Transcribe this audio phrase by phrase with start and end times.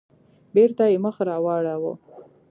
[0.55, 1.93] بېرته يې مخ راواړاوه.